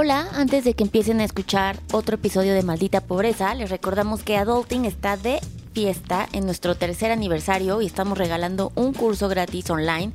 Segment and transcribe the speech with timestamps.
[0.00, 4.36] Hola, antes de que empiecen a escuchar otro episodio de Maldita Pobreza, les recordamos que
[4.36, 5.40] Adulting está de
[5.72, 10.12] fiesta en nuestro tercer aniversario y estamos regalando un curso gratis online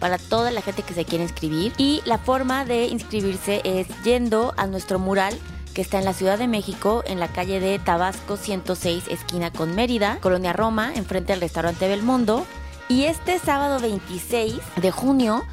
[0.00, 1.74] para toda la gente que se quiere inscribir.
[1.76, 5.38] Y la forma de inscribirse es yendo a nuestro mural
[5.74, 9.74] que está en la Ciudad de México, en la calle de Tabasco 106, esquina con
[9.74, 12.46] Mérida, Colonia Roma, enfrente del restaurante Belmondo.
[12.88, 15.44] Y este sábado 26 de junio,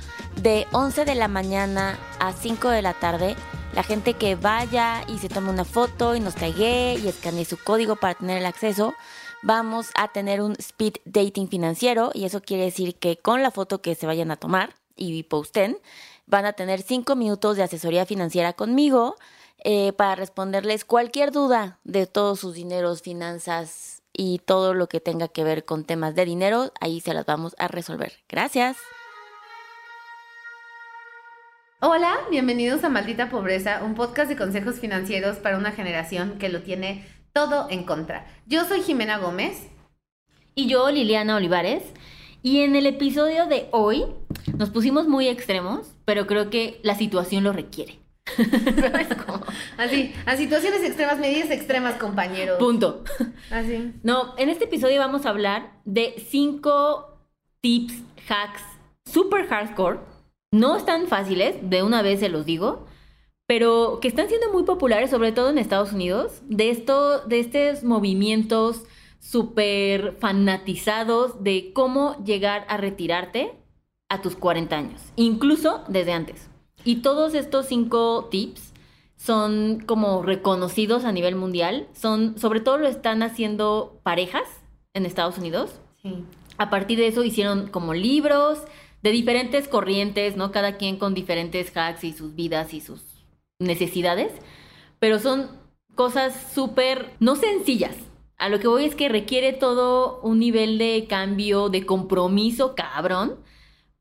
[0.42, 3.36] de 11 de la mañana a 5 de la tarde,
[3.76, 7.58] la gente que vaya y se tome una foto y nos tague y escanee su
[7.58, 8.94] código para tener el acceso,
[9.44, 13.82] vamos a tener un speed dating financiero y eso quiere decir que con la foto
[13.82, 15.78] que se vayan a tomar y posten,
[16.26, 19.18] van a tener 5 minutos de asesoría financiera conmigo
[19.64, 25.28] eh, para responderles cualquier duda de todos sus dineros, finanzas y todo lo que tenga
[25.28, 28.14] que ver con temas de dinero, ahí se las vamos a resolver.
[28.30, 28.78] Gracias.
[31.88, 36.64] Hola, bienvenidos a Maldita Pobreza, un podcast de consejos financieros para una generación que lo
[36.64, 38.26] tiene todo en contra.
[38.48, 39.68] Yo soy Jimena Gómez.
[40.56, 41.84] Y yo, Liliana Olivares.
[42.42, 44.04] Y en el episodio de hoy
[44.58, 48.00] nos pusimos muy extremos, pero creo que la situación lo requiere.
[49.78, 52.58] Así, a situaciones extremas, medidas extremas, compañeros.
[52.58, 53.04] Punto.
[53.52, 53.94] Así.
[54.02, 57.20] No, en este episodio vamos a hablar de cinco
[57.62, 57.94] tips,
[58.28, 58.64] hacks,
[59.06, 60.15] super hardcore
[60.56, 62.86] no están fáciles, de una vez se los digo,
[63.46, 67.84] pero que están siendo muy populares, sobre todo en Estados Unidos, de, esto, de estos
[67.84, 68.84] movimientos
[69.20, 73.54] súper fanatizados de cómo llegar a retirarte
[74.08, 76.48] a tus 40 años, incluso desde antes.
[76.86, 78.72] Y todos estos cinco tips
[79.18, 84.48] son como reconocidos a nivel mundial, son, sobre todo lo están haciendo parejas
[84.94, 85.72] en Estados Unidos.
[86.02, 86.24] Sí.
[86.58, 88.60] A partir de eso hicieron como libros,
[89.02, 90.52] de diferentes corrientes, ¿no?
[90.52, 93.02] Cada quien con diferentes hacks y sus vidas y sus
[93.60, 94.32] necesidades,
[95.00, 95.50] pero son
[95.96, 97.96] cosas súper, no sencillas.
[98.38, 103.38] A lo que voy es que requiere todo un nivel de cambio, de compromiso cabrón.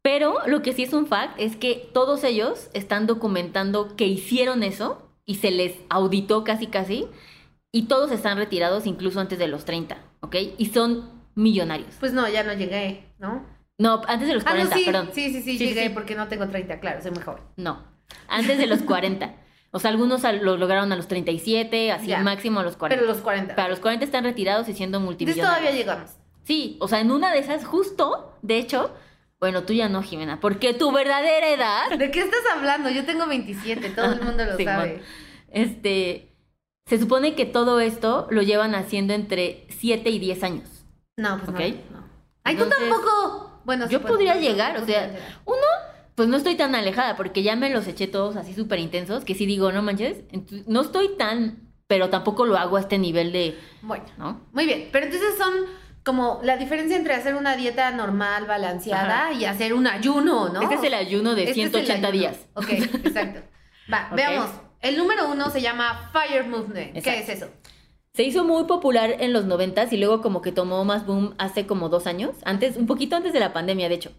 [0.03, 4.63] Pero lo que sí es un fact es que todos ellos están documentando que hicieron
[4.63, 7.07] eso y se les auditó casi casi
[7.73, 10.37] y todos están retirados incluso antes de los 30, ¿ok?
[10.59, 11.95] Y son millonarios.
[12.01, 13.47] Pues no, ya no llegué, ¿no?
[13.79, 15.11] No, antes de los 40, ah, no, sí, perdón.
[15.13, 17.41] Sí, sí, sí, llegué porque no tengo 30, claro, soy mejor.
[17.57, 17.85] No,
[18.29, 19.35] antes de los 40.
[19.73, 23.01] O sea, algunos lo lograron a los 37, así máximo a los 40.
[23.01, 23.57] Pero los 40.
[23.57, 25.59] Pero los 40 están retirados y siendo multimillonarios.
[25.59, 26.13] todavía llegamos.
[26.45, 28.95] Sí, o sea, en una de esas, justo, de hecho,
[29.41, 31.99] bueno, tú ya no, Jimena, porque tu verdadera edad.
[31.99, 32.89] ¿De qué estás hablando?
[32.91, 35.03] Yo tengo 27, todo el mundo lo sabe.
[35.51, 36.31] Este.
[36.87, 40.85] Se supone que todo esto lo llevan haciendo entre 7 y 10 años.
[41.17, 41.51] No, pues
[41.91, 42.05] no.
[42.45, 43.54] Ay, tú tampoco.
[43.65, 45.11] Bueno, yo podría llegar, o sea,
[45.45, 45.63] uno,
[46.15, 49.35] pues no estoy tan alejada porque ya me los eché todos así súper intensos, que
[49.35, 50.19] sí digo, no manches,
[50.67, 53.59] no estoy tan, pero tampoco lo hago a este nivel de...
[53.83, 54.41] Bueno, ¿no?
[54.53, 55.53] Muy bien, pero entonces son
[56.05, 60.63] como la diferencia entre hacer una dieta normal, balanceada y hacer un ayuno, ¿no?
[60.63, 62.37] Este es el ayuno de 180 días.
[62.55, 63.41] Ok, exacto.
[63.93, 64.51] Va, veamos.
[64.83, 67.03] El número uno se llama Fire Movement.
[67.03, 67.49] ¿Qué es eso?
[68.15, 71.67] Se hizo muy popular en los noventas y luego como que tomó más boom hace
[71.67, 74.13] como dos años, antes, un poquito antes de la pandemia, de hecho.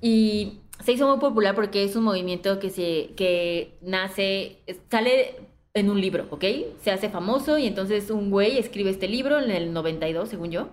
[0.00, 4.56] Y se hizo muy popular porque es un movimiento que se, que nace,
[4.90, 5.34] sale
[5.74, 6.44] en un libro, ¿ok?
[6.80, 10.70] Se hace famoso y entonces un güey escribe este libro en el 92, según yo.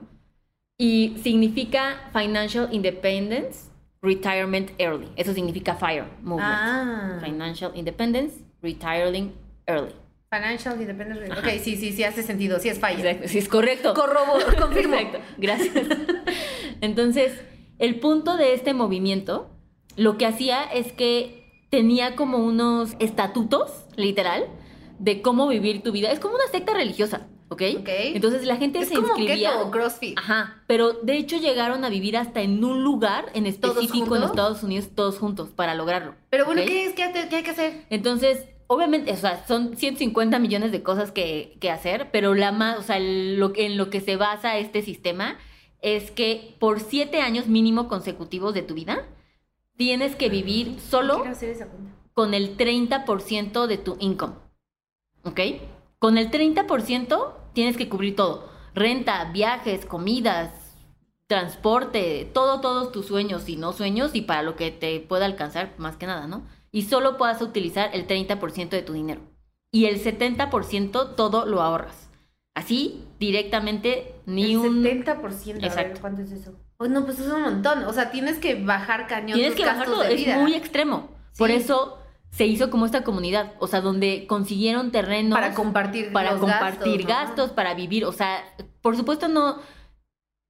[0.78, 5.10] Y significa Financial Independence, Retirement Early.
[5.18, 6.54] Eso significa FIRE Movement.
[6.54, 7.20] Ah.
[7.22, 9.34] Financial Independence, Retiring
[9.68, 10.03] Early.
[10.34, 11.32] Financial Independence.
[11.32, 12.60] Ok, sí, sí, sí, hace sentido.
[12.60, 12.78] Sí es.
[12.78, 13.94] Exacto, sí es correcto.
[13.94, 14.96] Corroboro, confirmo.
[14.96, 15.74] Exacto, gracias.
[16.82, 17.34] Entonces,
[17.80, 19.50] el punto de este movimiento,
[19.96, 24.48] lo que hacía es que tenía como unos estatutos, literal,
[25.00, 26.12] de cómo vivir tu vida.
[26.12, 27.28] Es como una secta religiosa.
[27.50, 27.62] ¿ok?
[27.88, 29.54] Entonces la gente se inscribía.
[29.54, 30.18] Como CrossFit.
[30.18, 30.64] Ajá.
[30.68, 34.90] Pero de hecho llegaron a vivir hasta en un lugar en específico en Estados Unidos,
[34.96, 36.16] todos juntos, para lograrlo.
[36.30, 37.86] Pero bueno, ¿qué, es, ¿qué, ¿qué, hay que hacer?
[37.90, 42.82] Entonces, obviamente, o sea, son 150 millones de cosas que, hacer, pero la más, o
[42.84, 45.38] sea, lo, en lo que se basa este sistema
[45.82, 49.06] es que por siete años mínimo consecutivos de tu vida
[49.76, 51.24] tienes que vivir solo
[52.14, 54.36] con el 30% de tu income.
[55.24, 55.40] ¿Ok?
[56.00, 58.50] Con el 30% tienes que cubrir todo.
[58.76, 60.52] Renta, viajes, comidas,
[61.28, 65.74] transporte, todo, todos tus sueños y no sueños y para lo que te pueda alcanzar
[65.78, 66.44] más que nada, ¿no?
[66.74, 69.22] Y solo puedas utilizar el 30% de tu dinero.
[69.72, 72.10] Y el 70% todo lo ahorras.
[72.56, 74.84] Así, directamente, ni un...
[74.84, 75.64] 70%.
[75.64, 76.02] Exacto.
[76.02, 76.54] ¿Cuánto es eso?
[76.78, 77.86] Oh, no, pues es un montón.
[77.86, 80.04] O sea, tienes que bajar cañón Tienes que bajar todo.
[80.04, 81.10] Es muy extremo.
[81.38, 82.00] Por eso
[82.32, 87.04] se hizo como esta comunidad, o sea, donde consiguieron terrenos Para compartir para los compartir
[87.04, 88.44] gastos, gastos, para vivir, o sea,
[88.82, 89.60] por supuesto no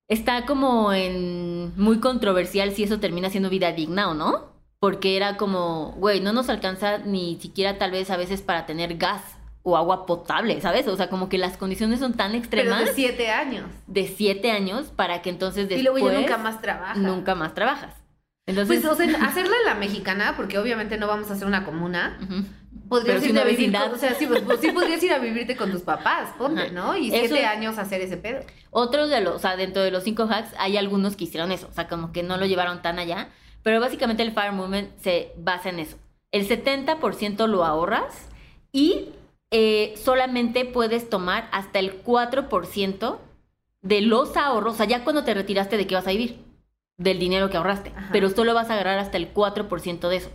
[0.08, 4.53] está como en muy controversial si eso termina siendo vida digna o no,
[4.83, 8.97] porque era como, güey, no nos alcanza ni siquiera tal vez a veces para tener
[8.97, 9.21] gas
[9.62, 10.89] o agua potable, ¿sabes?
[10.89, 13.63] O sea, como que las condiciones son tan Pero extremas de siete años.
[13.88, 16.95] de siete años para que entonces después y luego ya nunca más trabaja.
[16.95, 17.95] nunca más trabajas.
[18.45, 22.19] Entonces, Pues, o sea, hacerla la mexicana, porque obviamente no vamos a hacer una comuna.
[22.89, 25.19] Podrías Pero irte a vivir con- o sea, sí, pues, pues, sí podrías ir a
[25.19, 26.71] vivirte con tus papás, ponte.
[26.71, 26.97] ¿no?
[26.97, 28.41] Y Eso- siete años hacer ese pedo.
[28.69, 31.69] Otros de los, o sea, dentro de los cinco hacks hay algunos que hicieron eso,
[31.71, 33.30] o sea, como que no lo llevaron tan allá,
[33.63, 35.98] pero básicamente el Fire Movement se basa en eso.
[36.31, 38.30] El 70% lo ahorras
[38.71, 39.10] y
[39.51, 43.18] eh, solamente puedes tomar hasta el 4%
[43.81, 46.39] de los ahorros, o sea, ya cuando te retiraste de qué vas a vivir,
[46.98, 48.10] del dinero que ahorraste, Ajá.
[48.12, 50.30] pero solo vas a agarrar hasta el 4% de eso,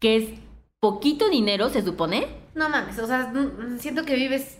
[0.00, 0.28] que es
[0.80, 3.32] poquito dinero, se supone, No mames, o sea,
[3.78, 4.58] siento que vives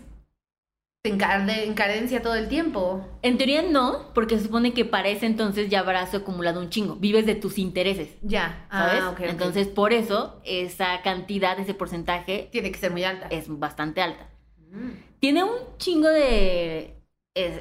[1.04, 3.04] en, carencia todo el tiempo.
[3.22, 6.94] En teoría no, porque se supone que para ese entonces ya habrás acumulado un chingo.
[6.94, 9.00] Vives de tus intereses, Ya, ¿sabes?
[9.02, 9.20] Ah, ok.
[9.22, 13.26] Entonces, por eso, esa cantidad, ese porcentaje Tiene que ser muy alta.
[13.31, 14.28] es bastante alta.
[14.70, 14.90] Mm.
[15.19, 16.94] Tiene un chingo de,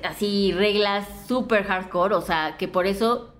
[0.03, 3.30] así, reglas súper hardcore, o sea, que por eso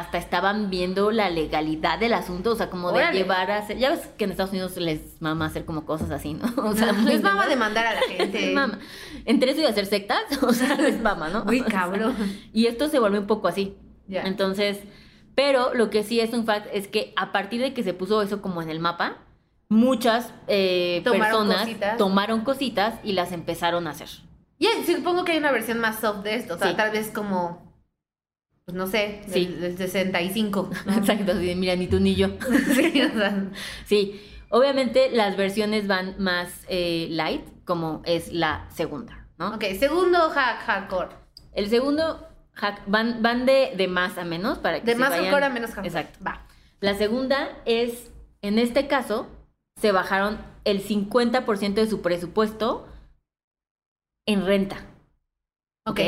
[0.00, 3.78] hasta estaban viendo la legalidad del asunto, o sea, como de llevar a hacer...
[3.78, 6.46] Ya ves que en Estados Unidos les mama hacer como cosas así, ¿no?
[6.64, 8.40] O sea, les vamos a demandar a la gente.
[8.40, 8.78] Les mama.
[9.24, 11.44] Entre eso y hacer sectas, o sea, les mama, ¿no?
[11.44, 12.14] Muy O sea, cabrón.
[12.52, 13.76] y esto se vuelve un poco así.
[14.06, 14.22] Ya.
[14.22, 14.78] Entonces,
[15.34, 18.22] pero lo que sí es un fact es que a partir de que se puso
[18.22, 19.18] eso como en el mapa,
[19.68, 21.96] muchas eh, Tomaron personas cositas.
[21.98, 24.08] tomaron cositas y las empezaron a hacer.
[24.58, 26.76] Y supongo que hay una versión más soft de esto, o sea, Sí.
[26.76, 27.67] tal vez como,
[28.68, 29.46] pues no sé, Sí.
[29.46, 30.70] del, del 65.
[30.84, 30.92] ¿no?
[30.92, 32.28] Exacto, mira, ni tú ni yo.
[32.74, 33.46] Sí, o sea,
[33.86, 34.20] Sí,
[34.50, 39.54] obviamente las versiones van más eh, light, como es la segunda, ¿no?
[39.54, 41.08] ok, segundo hack hardcore.
[41.54, 45.10] El segundo hack van, van de, de más a menos para que De se más
[45.12, 45.88] vayan- hardcore a menos hardcore.
[45.88, 46.18] Exacto.
[46.22, 46.42] Va.
[46.80, 48.10] La segunda es,
[48.42, 49.28] en este caso,
[49.80, 52.86] se bajaron el 50% de su presupuesto
[54.26, 54.76] en renta.
[55.86, 56.00] Ok.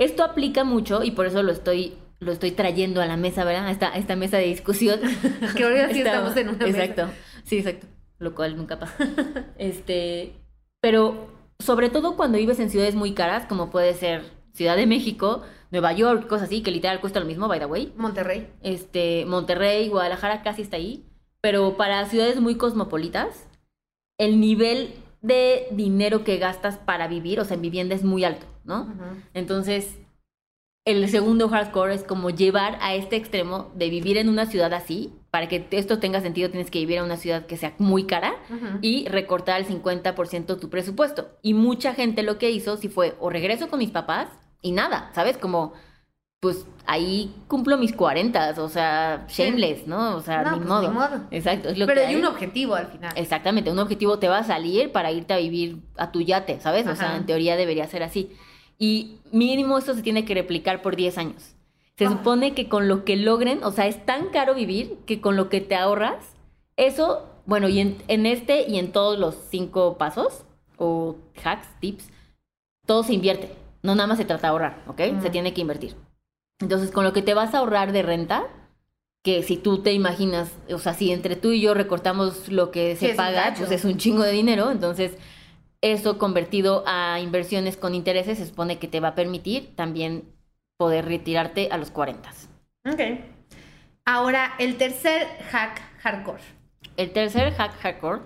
[0.00, 3.66] Esto aplica mucho y por eso lo estoy, lo estoy trayendo a la mesa, ¿verdad?
[3.66, 4.98] A esta, a esta mesa de discusión.
[5.56, 6.84] Que ahora sí Esta- estamos en una mesa.
[6.84, 7.12] Exacto.
[7.44, 7.86] Sí, exacto.
[8.18, 8.94] Lo cual nunca pasa.
[9.58, 10.32] este,
[10.80, 14.22] pero sobre todo cuando vives en ciudades muy caras, como puede ser
[14.54, 17.92] Ciudad de México, Nueva York, cosas así, que literal cuesta lo mismo, by the way.
[17.96, 18.48] Monterrey.
[18.62, 21.04] Este, Monterrey, Guadalajara casi está ahí.
[21.42, 23.46] Pero para ciudades muy cosmopolitas,
[24.18, 28.46] el nivel de dinero que gastas para vivir, o sea, en vivienda es muy alto,
[28.64, 28.92] ¿no?
[29.34, 29.98] Entonces,
[30.86, 35.12] el segundo hardcore es como llevar a este extremo de vivir en una ciudad así.
[35.30, 38.34] Para que esto tenga sentido, tienes que vivir en una ciudad que sea muy cara
[38.80, 41.28] y recortar el 50% tu presupuesto.
[41.42, 44.28] Y mucha gente lo que hizo sí fue o regreso con mis papás
[44.62, 45.36] y nada, ¿sabes?
[45.38, 45.72] Como,
[46.40, 50.16] pues ahí cumplo mis 40, o sea, shameless, ¿no?
[50.16, 50.82] O sea, No, ni, pues, modo.
[50.82, 51.20] ni modo.
[51.30, 53.12] Exacto, es lo Pero que hay un objetivo al final.
[53.14, 56.86] Exactamente, un objetivo te va a salir para irte a vivir a tu yate, ¿sabes?
[56.88, 58.32] O sea, en teoría debería ser así.
[58.80, 61.54] Y mínimo eso se tiene que replicar por 10 años.
[61.96, 62.10] Se Ah.
[62.10, 65.48] supone que con lo que logren, o sea, es tan caro vivir que con lo
[65.50, 66.34] que te ahorras,
[66.76, 70.44] eso, bueno, y en, en este y en todos los cinco pasos,
[70.78, 72.08] o hacks, tips,
[72.86, 73.50] todo se invierte.
[73.82, 75.00] No nada más se trata de ahorrar, ¿ok?
[75.22, 75.94] Se tiene que invertir.
[76.58, 78.46] Entonces, con lo que te vas a ahorrar de renta,
[79.22, 82.96] que si tú te imaginas, o sea, si entre tú y yo recortamos lo que
[82.96, 85.12] se paga, pues es un chingo de dinero, entonces
[85.82, 90.24] eso convertido a inversiones con intereses se supone que te va a permitir también
[90.76, 92.30] poder retirarte a los 40.
[92.90, 93.00] Ok.
[94.04, 96.42] Ahora, el tercer hack hardcore.
[96.96, 98.22] El tercer hack hardcore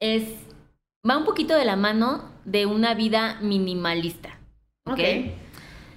[0.00, 0.24] es
[1.08, 4.38] va un poquito de la mano de una vida minimalista.
[4.86, 4.92] ¿ok?
[4.94, 5.00] Ok.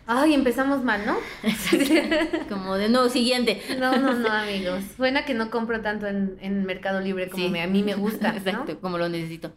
[0.10, 1.17] Ay, empezamos mal, ¿no?
[2.50, 3.62] Como de nuevo siguiente.
[3.77, 4.82] No, no, no, amigos.
[4.96, 7.50] Suena que no compro tanto en, en Mercado Libre como Sí.
[7.50, 8.32] me- a mí me gusta.
[8.32, 8.38] ¿no?
[8.38, 9.51] Exacto, como lo necesito.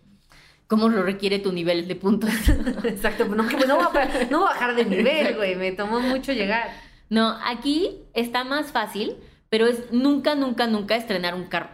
[0.71, 2.31] Como lo requiere tu nivel de puntos.
[2.85, 5.57] Exacto, pues no, que no, voy a, no voy a bajar de nivel, güey.
[5.57, 6.71] Me tomó mucho llegar.
[7.09, 9.17] No, aquí está más fácil,
[9.49, 11.71] pero es nunca, nunca, nunca estrenar un carro.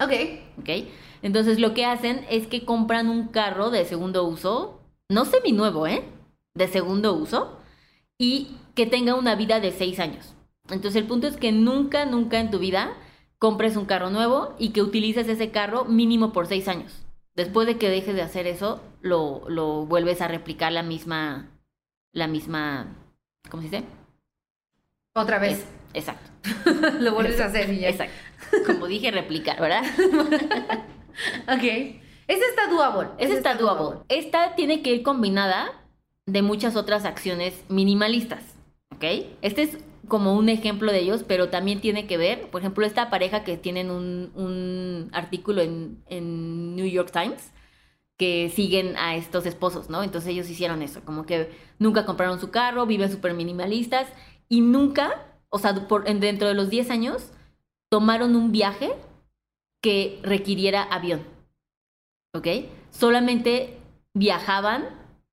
[0.00, 0.12] Ok.
[0.60, 0.68] ¿Ok?
[1.22, 6.04] Entonces lo que hacen es que compran un carro de segundo uso, no seminuevo, ¿eh?
[6.54, 7.58] De segundo uso,
[8.16, 10.36] y que tenga una vida de seis años.
[10.68, 12.92] Entonces el punto es que nunca, nunca en tu vida
[13.38, 16.92] compres un carro nuevo y que utilices ese carro mínimo por seis años.
[17.36, 21.48] Después de que dejes de hacer eso, lo, lo vuelves a replicar la misma,
[22.12, 22.86] la misma,
[23.50, 23.84] ¿cómo se dice?
[25.14, 25.58] Otra vez.
[25.58, 26.30] Es- exacto.
[27.00, 27.88] Lo vuelves a hacer y ya.
[27.88, 28.14] Exacto.
[28.66, 29.82] como dije, replicar, ¿verdad?
[31.48, 31.64] Ok.
[32.28, 33.10] Esa está doable.
[33.18, 34.00] Esa está doable.
[34.08, 35.82] Esta tiene que ir combinada
[36.26, 38.44] de muchas otras acciones minimalistas,
[38.94, 39.04] ¿ok?
[39.42, 39.78] Este es
[40.10, 43.56] como un ejemplo de ellos, pero también tiene que ver, por ejemplo, esta pareja que
[43.58, 47.52] tienen un, un artículo en, en New York Times
[48.18, 50.02] que siguen a estos esposos, ¿no?
[50.02, 54.08] Entonces ellos hicieron eso, como que nunca compraron su carro, viven súper minimalistas
[54.48, 57.30] y nunca, o sea, por, en- dentro de los 10 años,
[57.90, 58.92] tomaron un viaje
[59.82, 61.22] que requiriera avión,
[62.34, 62.46] ¿ok?
[62.90, 63.78] Solamente
[64.14, 64.88] viajaban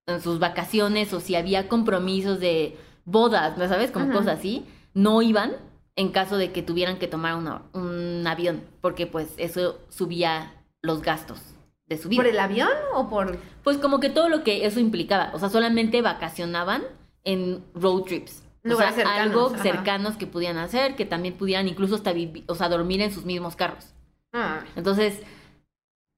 [0.07, 3.89] en sus vacaciones o si había compromisos de bodas, ¿no sabes?
[3.89, 4.13] Como Ajá.
[4.13, 5.53] cosas así, no iban
[5.95, 11.01] en caso de que tuvieran que tomar una- un avión, porque pues eso subía los
[11.01, 11.39] gastos
[11.87, 12.21] de su vida.
[12.21, 13.37] ¿Por el avión o por.?
[13.63, 16.83] Pues como que todo lo que eso implicaba, o sea, solamente vacacionaban
[17.23, 18.43] en road trips.
[18.69, 19.63] O sea, cercanos, algo ajá.
[19.63, 22.11] cercanos que pudieran hacer, que también pudieran incluso hasta
[22.47, 23.93] o sea, dormir en sus mismos carros.
[24.33, 25.21] Ah, Entonces,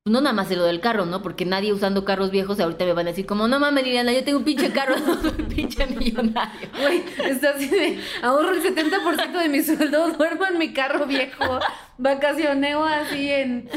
[0.05, 1.21] no nada más de lo del carro, ¿no?
[1.21, 4.23] Porque nadie usando carros viejos ahorita me van a decir como, no mames, Liliana, yo
[4.23, 6.69] tengo un pinche carro, soy un pinche millonario.
[6.81, 7.99] Güey, está así de.
[8.23, 11.59] Ahorro el 70% de mi sueldo, duermo en mi carro viejo,
[11.97, 13.69] vacacioneo así en.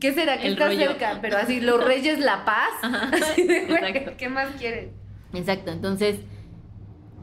[0.00, 0.38] ¿Qué será?
[0.38, 0.80] Que El está rollo.
[0.80, 2.70] cerca, pero así, los Reyes La Paz.
[3.12, 4.12] Así de, güey, Exacto.
[4.16, 4.90] ¿qué más quieres?
[5.34, 6.20] Exacto, entonces,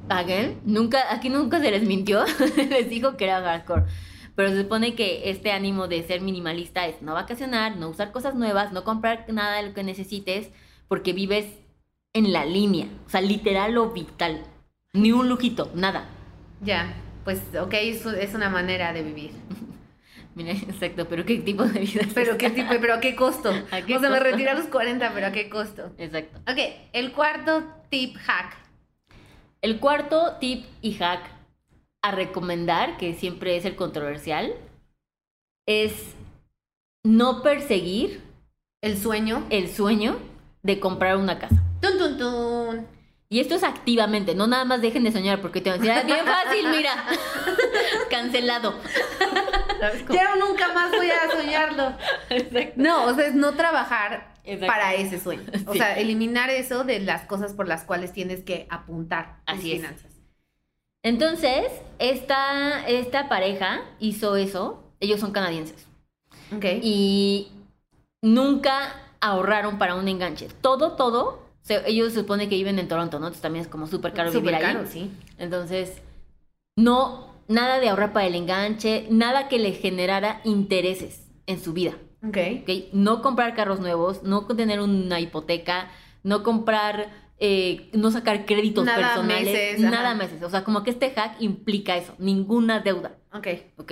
[0.09, 2.23] again, nunca, aquí nunca se les mintió,
[2.69, 3.83] les dijo que era hardcore.
[4.35, 8.35] Pero se supone que este ánimo de ser minimalista es no vacacionar, no usar cosas
[8.35, 10.49] nuevas, no comprar nada de lo que necesites,
[10.87, 11.45] porque vives
[12.13, 14.43] en la línea, o sea, literal lo vital.
[14.93, 16.05] Ni un lujito, nada.
[16.61, 19.31] Ya, pues, ok, es, es una manera de vivir.
[20.35, 23.49] Mira, exacto, pero ¿qué tipo de vida es Pero qué tipo, pero a qué costo.
[23.71, 25.93] ¿A qué o sea, me retiré a los 40, pero a qué costo.
[25.97, 26.39] Exacto.
[26.51, 26.59] Ok,
[26.91, 28.57] el cuarto tip hack.
[29.61, 31.34] El cuarto tip y hack
[32.07, 34.53] a recomendar, que siempre es el controversial,
[35.67, 35.93] es
[37.03, 38.21] no perseguir
[38.81, 39.45] El sueño.
[39.49, 40.17] el sueño
[40.63, 41.61] de comprar una casa.
[41.81, 42.87] Tun, tun, tun.
[43.29, 45.97] Y esto es activamente, no nada más dejen de soñar porque te van a decir,
[45.99, 47.05] "Ah, bien fácil, mira,
[48.09, 48.75] cancelado.
[50.11, 51.93] Ya nunca más voy a soñarlo.
[52.29, 52.73] Exacto.
[52.77, 54.33] No, o sea, es no trabajar
[54.67, 55.43] para ese sueño.
[55.67, 55.79] O Sí.
[55.79, 59.83] sea, eliminar eso de las cosas por las cuales tienes que apuntar tus Así es.
[61.05, 61.65] Entonces,
[61.99, 65.85] esta, esta pareja hizo eso, ellos son canadienses.
[66.55, 66.65] Ok.
[66.81, 67.47] y
[68.21, 70.47] nunca ahorraron para un enganche.
[70.61, 73.27] Todo, todo, se- ellos se supone que viven en Toronto, ¿no?
[73.27, 74.61] Entonces también es como súper caro vivir ahí.
[74.61, 75.11] caro, sí.
[75.37, 76.01] Entonces,
[76.75, 81.93] no, nada de ahorrar para el enganche, nada que le generara intereses en su vida,
[82.27, 82.37] Ok.
[82.63, 82.69] ¿ok?
[82.93, 85.89] No comprar carros nuevos, no tener una hipoteca,
[86.23, 90.15] no comprar, eh, no sacar créditos Nada personales, meses, nada ajá.
[90.15, 90.41] meses.
[90.43, 93.15] O sea, como que este hack implica eso, ninguna deuda.
[93.33, 93.47] Ok.
[93.77, 93.91] ¿ok?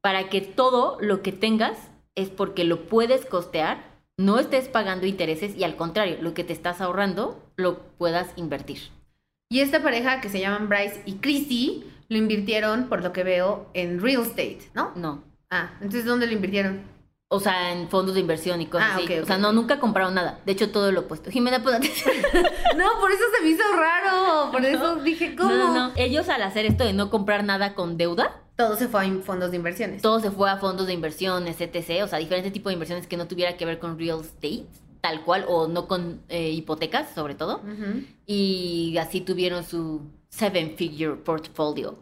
[0.00, 1.76] Para que todo lo que tengas
[2.14, 3.84] es porque lo puedes costear,
[4.16, 8.78] no estés pagando intereses y al contrario, lo que te estás ahorrando lo puedas invertir.
[9.50, 13.70] Y esta pareja que se llaman Bryce y Chrissy lo invirtieron, por lo que veo,
[13.74, 14.92] en real estate, ¿no?
[14.94, 15.22] No.
[15.50, 16.82] Ah, entonces ¿dónde lo invirtieron?
[17.30, 19.18] O sea, en fondos de inversión y cosas Ah, así.
[19.18, 20.40] o sea, no, nunca compraron nada.
[20.46, 21.30] De hecho, todo lo opuesto.
[21.30, 21.76] Jimena, pues
[22.76, 24.50] No, por eso se me hizo raro.
[24.50, 25.50] Por eso dije, ¿cómo?
[25.50, 25.92] No, no, no.
[25.96, 29.50] Ellos al hacer esto de no comprar nada con deuda, Todo se fue a fondos
[29.50, 30.00] de inversiones.
[30.00, 32.02] todo se fue a fondos de inversiones, etc.
[32.02, 34.64] O sea, diferentes tipos de inversiones que no tuviera que ver con real estate,
[35.02, 37.60] tal cual, o no con eh, hipotecas, sobre todo.
[38.24, 41.98] Y así tuvieron su seven figure portfolio.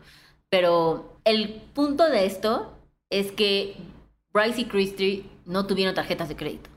[0.50, 2.72] Pero el punto de esto
[3.10, 3.76] es que
[4.36, 6.68] Bryce y Christie no tuvieron tarjetas de crédito.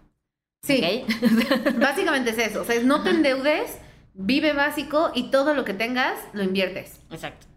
[0.63, 1.03] Sí,
[1.79, 2.61] básicamente es eso.
[2.61, 3.77] O sea, es no te endeudes,
[4.13, 6.99] vive básico y todo lo que tengas lo inviertes.
[7.11, 7.47] Exacto.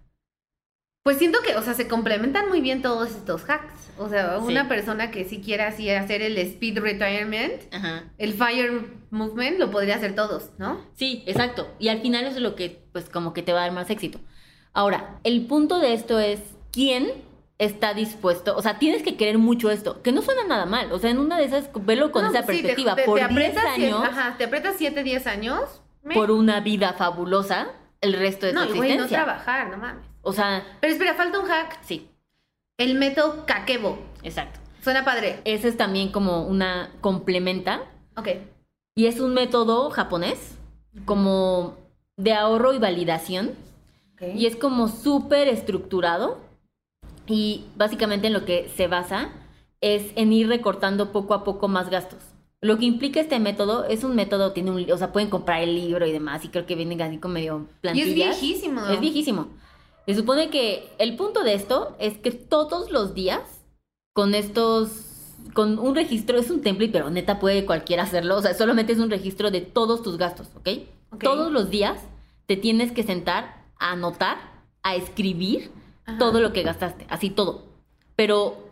[1.04, 3.90] Pues siento que, o sea, se complementan muy bien todos estos hacks.
[3.99, 4.47] O sea, Sí.
[4.47, 8.04] una persona que sí quiera así hacer el speed retirement, Ajá.
[8.18, 10.80] el fire movement, lo podría hacer todos, ¿no?
[10.94, 11.68] Sí, exacto.
[11.80, 13.90] Y al final eso es lo que, pues, como que te va a dar más
[13.90, 14.21] éxito.
[14.73, 16.40] Ahora, el punto de esto es
[16.73, 17.11] quién
[17.64, 20.99] está dispuesto, o sea, tienes que querer mucho esto, que no suena nada mal, o
[20.99, 23.31] sea, en una de esas, verlo con No, esa sí, perspectiva, te- te por 10
[23.31, 25.81] aprietas siete- años, ajá, te aprietas 7, 10 años.
[26.02, 27.69] me- por una vida fabulosa,
[28.00, 29.25] el resto de no, tu güey, no existencia.
[29.25, 30.04] trabajar, no mames.
[30.23, 31.78] o sea, Pero espera, falta un hack.
[31.83, 32.09] sí,
[32.78, 33.99] El método Kakebo.
[34.25, 34.59] exacto.
[34.83, 35.40] Suena padre.
[35.45, 37.83] Ese es también como una complementa
[38.16, 38.28] Ok.
[38.97, 40.57] y es un método japonés
[41.04, 41.76] como
[42.16, 43.52] de ahorro y validación
[44.35, 46.38] y es como súper estructurado
[47.33, 49.31] y básicamente en lo que se basa
[49.81, 52.19] es en ir recortando poco a poco más gastos.
[52.61, 55.75] Lo que implica este método es un método, tiene un, o sea, pueden comprar el
[55.75, 58.37] libro y demás y creo que vienen así con medio Y plantillas.
[58.37, 58.87] es viejísimo.
[58.87, 59.49] Es viejísimo.
[60.07, 63.41] Se supone que el punto de esto es que todos los días
[64.12, 65.09] con estos
[65.55, 68.37] con un registro, es un template, pero neta puede cualquiera hacerlo.
[68.37, 70.69] O sea, solamente es un registro de todos tus gastos, ¿ok?
[71.12, 71.23] Ok.
[71.25, 71.99] Todos los días
[72.45, 74.37] te tienes que sentar a anotar,
[74.83, 75.71] a escribir
[76.19, 77.64] Todo lo que gastaste, así todo.
[78.16, 78.69] Pero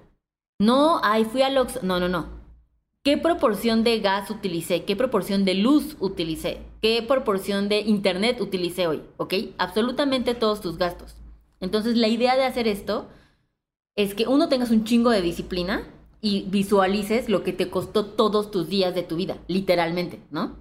[0.59, 1.83] no, ay, fui al Ox.
[1.83, 2.41] No, no, no.
[3.03, 4.85] ¿Qué proporción de gas utilicé?
[4.85, 6.61] ¿Qué proporción de luz utilicé?
[6.83, 9.03] ¿Qué proporción de internet utilicé hoy?
[9.17, 9.35] ¿Ok?
[9.57, 11.17] Absolutamente todos tus gastos.
[11.61, 13.09] Entonces, la idea de hacer esto
[13.97, 15.89] es que uno tengas un chingo de disciplina
[16.21, 20.57] y visualices lo que te costó todos tus días de tu vida, literalmente, ¿no?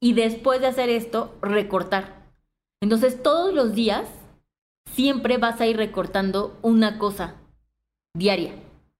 [0.00, 2.32] Y después de hacer esto, recortar.
[2.80, 4.08] Entonces, todos los días
[4.94, 7.34] siempre vas a ir recortando una cosa
[8.14, 8.52] diaria,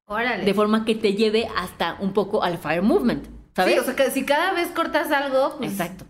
[0.07, 0.45] Órale.
[0.45, 3.75] de forma que te lleve hasta un poco al fire movement, ¿sabes?
[3.75, 6.05] Sí, o sea, que si cada vez cortas algo, pues Exacto.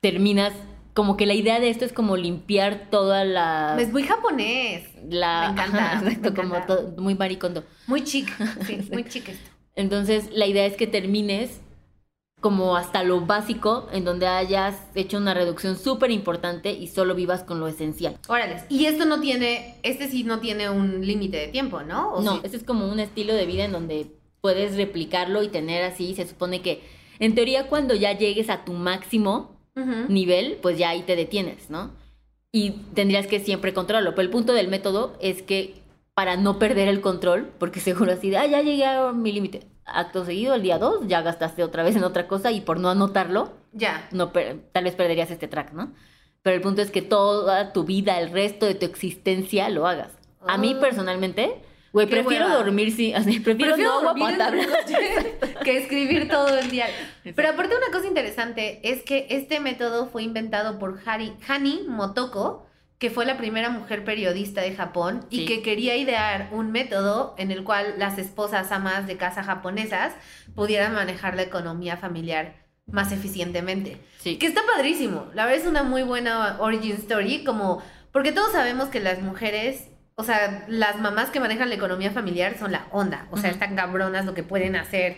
[0.00, 0.52] Terminas
[0.94, 4.88] como que la idea de esto es como limpiar toda la es muy japonés.
[5.08, 7.64] la me encanta, Ajá, exacto, me como todo, muy maricondo.
[7.86, 8.28] Muy chic,
[8.66, 9.50] sí, muy chic esto.
[9.76, 11.60] Entonces, la idea es que termines
[12.40, 17.42] como hasta lo básico, en donde hayas hecho una reducción súper importante y solo vivas
[17.44, 18.16] con lo esencial.
[18.28, 18.62] Órale.
[18.68, 22.14] Y esto no tiene, este sí no tiene un límite de tiempo, ¿no?
[22.14, 22.40] ¿O No, sí?
[22.44, 24.06] este es como un estilo de vida en donde
[24.40, 26.14] puedes replicarlo y tener así.
[26.14, 26.82] Se supone que,
[27.18, 29.56] en teoría, cuando ya llegues a tu máximo
[30.08, 31.90] nivel, pues ya ahí te detienes, ¿no?
[32.52, 34.10] Y tendrías que siempre controlarlo.
[34.14, 35.74] Pero el punto del método es que
[36.14, 39.60] para no perder el control, porque seguro así de, ah, ya llegué a mi límite.
[39.92, 42.88] Acto seguido, el día 2, ya gastaste otra vez en otra cosa y por no
[42.90, 44.08] anotarlo, Ya.
[44.12, 45.92] no tal vez perderías este track, ¿no?
[46.42, 50.08] Pero el punto es que toda tu vida, el resto de tu existencia lo hagas.
[50.46, 50.80] A mí Oh.
[50.80, 51.60] personalmente,
[51.92, 52.56] güey, prefiero hueva.
[52.58, 54.66] dormir sin, así, prefiero, no agua potable.
[55.64, 56.88] que escribir todo el día.
[56.88, 57.32] Exacto.
[57.36, 62.66] Pero aparte una cosa interesante es que este método fue inventado por Hari, Hani Motoko,
[63.00, 67.50] que fue la primera mujer periodista de Japón y que quería idear un método en
[67.50, 70.12] el cual las esposas amas de casa japonesas
[70.54, 73.96] pudieran manejar la economía familiar más eficientemente.
[74.18, 74.36] Sí.
[74.36, 75.30] Que está padrísimo.
[75.32, 77.82] La verdad es una muy buena origin story, como
[78.12, 82.58] porque todos sabemos que las mujeres, o sea, las mamás que manejan la economía familiar
[82.58, 83.28] son la onda.
[83.30, 85.16] O sea, están cabronas lo que pueden hacer.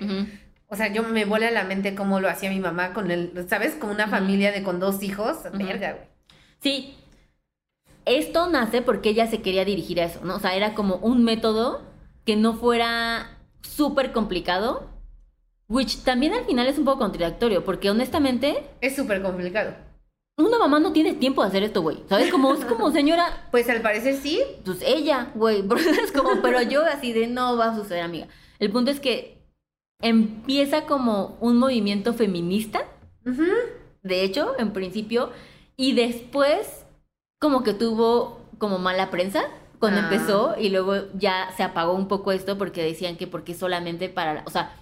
[0.69, 3.75] O sea, yo me vuela la mente cómo lo hacía mi mamá con el, ¿sabes?
[3.75, 5.39] Con una familia de con dos hijos.
[5.53, 6.07] Verga, güey.
[6.61, 6.97] Sí,
[8.05, 10.37] esto nace porque ella se quería dirigir a eso, ¿no?
[10.37, 11.83] O sea, era como un método
[12.25, 14.89] que no fuera súper complicado,
[15.69, 19.75] which también al final es un poco contradictorio, porque honestamente, Es súper complicado.
[20.39, 21.99] una mamá no tiene tiempo de hacer esto, güey.
[22.09, 22.31] ¿Sabes?
[22.31, 24.41] Como, es como señora, Pues al parecer sí.
[24.65, 25.65] pues ella, güey.
[26.05, 28.29] Es como, pero yo así de no va a suceder, amiga.
[28.59, 29.39] El punto es que
[30.01, 32.85] empieza como un movimiento feminista
[34.03, 35.31] de hecho, en principio,
[35.77, 36.82] y después
[37.43, 39.43] como que tuvo como mala prensa
[39.81, 40.05] cuando Ah.
[40.05, 44.35] empezó y luego ya se apagó un poco esto porque decían que porque solamente para,
[44.35, 44.77] la- o sea,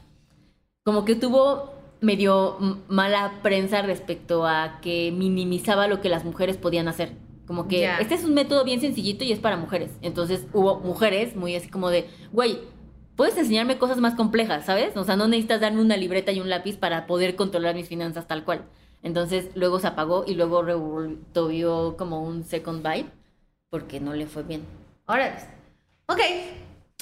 [0.85, 6.87] como que tuvo medio mala prensa respecto a que minimizaba lo que las mujeres podían
[6.88, 7.12] hacer.
[7.46, 9.90] Como que este es un método bien sencillito y es para mujeres.
[10.03, 12.59] Entonces hubo mujeres muy así como de, güey,
[13.16, 14.96] puedes enseñarme cosas más complejas, ¿sabes?
[14.96, 18.27] O sea, no necesitas darme una libreta y un lápiz para poder controlar mis finanzas
[18.29, 18.64] tal cual.
[19.02, 23.10] Entonces luego se apagó y luego revolvió como un second vibe
[23.70, 24.64] porque no le fue bien.
[25.06, 25.36] Órale.
[26.06, 26.20] Ok.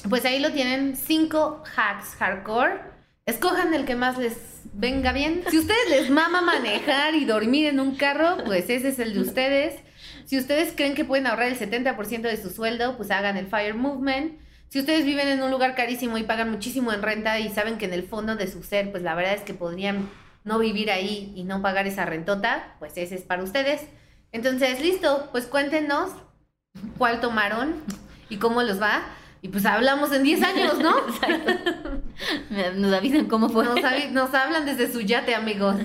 [0.07, 0.95] Pues ahí lo tienen.
[0.95, 2.79] Cinco hacks hardcore.
[3.25, 5.43] Escojan el que más les venga bien.
[5.49, 9.19] Si ustedes les mama manejar y dormir en un carro, pues ese es el de
[9.19, 9.79] ustedes.
[10.25, 13.75] Si ustedes creen que pueden ahorrar el 70% de su sueldo, pues hagan el Fire
[13.75, 14.39] Movement.
[14.69, 17.85] Si ustedes viven en un lugar carísimo y pagan muchísimo en renta y saben que
[17.85, 20.09] en el fondo de su ser, pues la verdad es que podrían
[20.49, 23.83] no vivir ahí y no pagar esa rentota, pues ese es para ustedes.
[24.31, 26.09] Entonces, listo, pues cuéntenos
[26.97, 27.75] cuál tomaron
[28.29, 29.03] y cómo los va.
[29.43, 30.95] Y pues hablamos en 10 años, ¿no?
[32.75, 33.63] Nos avisan cómo fue.
[34.11, 35.75] Nos, hablan desde su yate, amigos.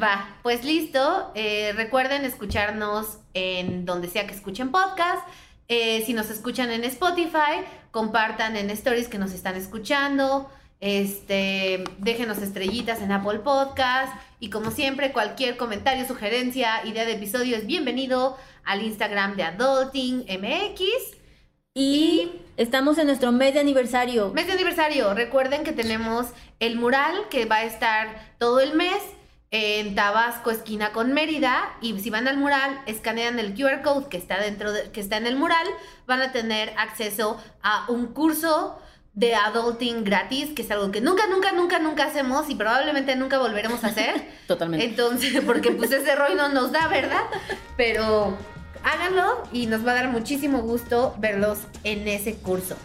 [0.00, 1.32] Va, pues listo.
[1.34, 5.26] Eh, recuerden escucharnos en donde sea que escuchen podcast.
[5.68, 10.48] Eh, si nos escuchan en Spotify, compartan en stories que nos están escuchando.
[10.80, 14.14] Este, déjenos estrellitas en Apple Podcast.
[14.38, 20.20] Y como siempre, cualquier comentario, sugerencia, idea de episodio es bienvenido al Instagram de Adulting
[20.20, 21.18] MX.
[21.74, 24.32] Y estamos en nuestro mes de aniversario.
[24.32, 25.12] Mes de aniversario.
[25.12, 26.28] Recuerden que tenemos
[26.60, 28.96] el mural que va a estar todo el mes
[29.50, 31.76] en Tabasco, esquina con Mérida.
[31.82, 35.18] Y si van al mural, escanean el QR code que está dentro de, que está
[35.18, 35.66] en el mural,
[36.06, 38.80] van a tener acceso a un curso
[39.12, 43.38] de adulting gratis, que es algo que nunca, nunca, nunca, nunca hacemos y probablemente nunca
[43.38, 44.28] volveremos a hacer.
[44.46, 44.86] Totalmente.
[44.86, 47.24] Entonces, porque pues ese ROI no nos da, ¿verdad?
[47.76, 48.36] Pero
[48.84, 52.76] háganlo y nos va a dar muchísimo gusto verlos en ese curso.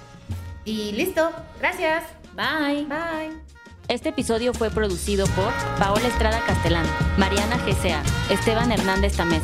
[0.65, 1.31] Y listo.
[1.59, 2.03] Gracias.
[2.33, 2.85] Bye.
[2.85, 3.45] Bye.
[3.87, 6.87] Este episodio fue producido por Paola Estrada Castelán,
[7.19, 9.43] Mariana GCA, Esteban Hernández Tamés.